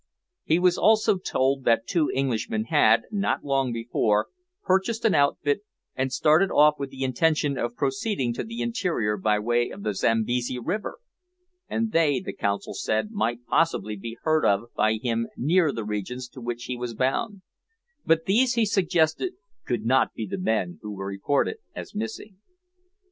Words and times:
He 0.43 0.57
was 0.57 0.79
also 0.79 1.19
told 1.19 1.63
that 1.65 1.85
two 1.85 2.09
Englishmen 2.15 2.63
had, 2.63 3.03
not 3.11 3.43
long 3.45 3.71
before, 3.71 4.29
purchased 4.63 5.05
an 5.05 5.13
outfit, 5.13 5.61
and 5.95 6.11
started 6.11 6.49
off 6.49 6.79
with 6.79 6.89
the 6.89 7.03
intention 7.03 7.55
of 7.55 7.75
proceeding 7.75 8.33
to 8.33 8.43
the 8.43 8.61
interior 8.63 9.15
by 9.15 9.37
way 9.37 9.69
of 9.69 9.83
the 9.83 9.93
Zambesi 9.93 10.57
river, 10.57 10.97
and 11.69 11.91
they, 11.91 12.19
the 12.19 12.33
consul 12.33 12.73
said, 12.73 13.11
might 13.11 13.45
possibly 13.45 13.95
be 13.95 14.17
heard 14.23 14.43
of 14.43 14.73
by 14.75 14.93
him 14.95 15.27
near 15.37 15.71
the 15.71 15.85
regions 15.85 16.27
to 16.29 16.41
which 16.41 16.63
he 16.63 16.75
was 16.75 16.95
bound; 16.95 17.43
but 18.03 18.25
these, 18.25 18.55
he 18.55 18.65
suggested, 18.65 19.33
could 19.67 19.85
not 19.85 20.15
be 20.15 20.25
the 20.25 20.39
men 20.39 20.79
who 20.81 20.95
were 20.95 21.05
reported 21.05 21.57
as 21.75 21.93
missing. 21.93 22.37